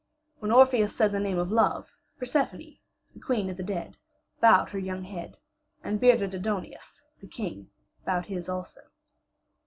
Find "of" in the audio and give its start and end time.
1.37-1.51, 3.51-3.57